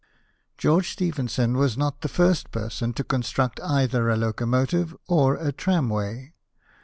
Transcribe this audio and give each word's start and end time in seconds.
George 0.57 0.89
Stephenson 0.93 1.55
was 1.57 1.77
not 1.77 2.01
the 2.01 2.07
first 2.09 2.49
person 2.49 2.91
to 2.93 3.03
construct 3.03 3.59
either 3.61 4.09
a 4.09 4.17
locomotive 4.17 4.97
or 5.07 5.35
a 5.35 5.51
tramway. 5.51 6.33